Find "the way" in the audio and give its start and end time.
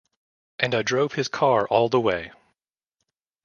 1.87-2.31